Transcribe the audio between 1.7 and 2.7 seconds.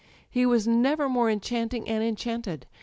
and enchainted.